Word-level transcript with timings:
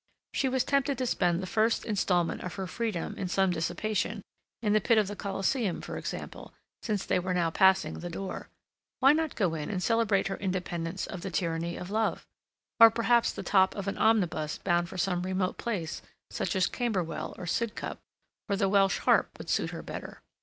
She 0.33 0.49
was 0.49 0.63
tempted 0.63 0.97
to 0.97 1.05
spend 1.05 1.43
the 1.43 1.45
first 1.45 1.85
instalment 1.85 2.41
of 2.41 2.55
her 2.55 2.65
freedom 2.65 3.13
in 3.19 3.27
some 3.27 3.51
dissipation; 3.51 4.23
in 4.63 4.73
the 4.73 4.81
pit 4.81 4.97
of 4.97 5.07
the 5.07 5.15
Coliseum, 5.15 5.79
for 5.79 5.95
example, 5.95 6.55
since 6.81 7.05
they 7.05 7.19
were 7.19 7.35
now 7.35 7.51
passing 7.51 7.99
the 7.99 8.09
door. 8.09 8.49
Why 8.99 9.13
not 9.13 9.35
go 9.35 9.53
in 9.53 9.69
and 9.69 9.83
celebrate 9.83 10.25
her 10.25 10.37
independence 10.37 11.05
of 11.05 11.21
the 11.21 11.29
tyranny 11.29 11.77
of 11.77 11.91
love? 11.91 12.25
Or, 12.79 12.89
perhaps, 12.89 13.31
the 13.31 13.43
top 13.43 13.75
of 13.75 13.87
an 13.87 13.99
omnibus 13.99 14.57
bound 14.57 14.89
for 14.89 14.97
some 14.97 15.21
remote 15.21 15.59
place 15.59 16.01
such 16.31 16.55
as 16.55 16.65
Camberwell, 16.65 17.35
or 17.37 17.45
Sidcup, 17.45 17.99
or 18.49 18.55
the 18.55 18.67
Welsh 18.69 18.97
Harp 19.01 19.37
would 19.37 19.51
suit 19.51 19.69
her 19.69 19.83
better. 19.83 20.23